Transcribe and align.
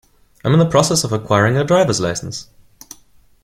I'm 0.43 0.53
in 0.53 0.57
the 0.57 0.67
process 0.67 1.03
of 1.03 1.11
acquiring 1.13 1.57
a 1.57 1.63
drivers 1.63 1.99
license. 2.01 2.49